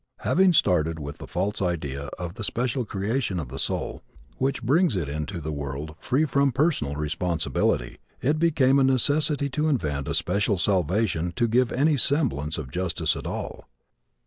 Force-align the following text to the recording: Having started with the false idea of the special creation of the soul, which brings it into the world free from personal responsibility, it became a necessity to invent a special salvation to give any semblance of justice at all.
Having 0.21 0.53
started 0.53 0.97
with 0.97 1.19
the 1.19 1.27
false 1.27 1.61
idea 1.61 2.05
of 2.17 2.33
the 2.33 2.43
special 2.43 2.85
creation 2.85 3.39
of 3.39 3.49
the 3.49 3.59
soul, 3.59 4.01
which 4.39 4.63
brings 4.63 4.95
it 4.95 5.07
into 5.07 5.39
the 5.39 5.51
world 5.51 5.93
free 5.99 6.25
from 6.25 6.51
personal 6.51 6.95
responsibility, 6.95 7.99
it 8.19 8.39
became 8.39 8.79
a 8.79 8.83
necessity 8.83 9.47
to 9.51 9.69
invent 9.69 10.07
a 10.07 10.15
special 10.15 10.57
salvation 10.57 11.31
to 11.35 11.47
give 11.47 11.71
any 11.71 11.97
semblance 11.97 12.57
of 12.57 12.71
justice 12.71 13.15
at 13.15 13.27
all. 13.27 13.67